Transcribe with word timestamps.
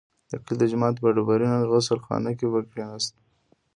د 0.29 0.31
کلي 0.45 0.55
د 0.59 0.63
جومات 0.71 0.95
په 1.01 1.09
ډبرینه 1.15 1.57
غسل 1.71 1.99
خانه 2.05 2.31
کې 2.37 2.45
به 2.51 2.59
کښېناست. 2.69 3.13